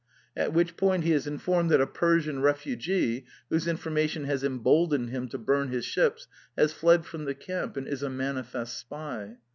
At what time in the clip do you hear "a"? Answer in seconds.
1.79-1.85, 8.01-8.09